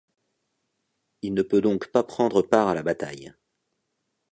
Il 1.21 1.35
ne 1.35 1.43
peut 1.43 1.61
donc 1.61 1.89
pas 1.91 2.01
prendre 2.03 2.41
part 2.41 2.67
à 2.69 2.73
la 2.73 2.81
bataille. 2.81 3.35